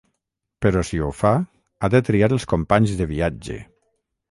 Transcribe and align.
Però 0.65 0.81
si 0.89 1.01
ho 1.07 1.09
fa 1.17 1.33
ha 1.41 1.91
de 1.97 2.03
triar 2.09 2.31
els 2.39 2.49
companys 2.55 2.97
de 3.03 3.09
viatge. 3.15 3.63